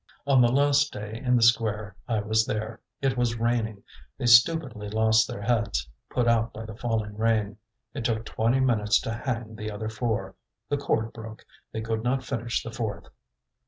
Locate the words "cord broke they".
10.77-11.81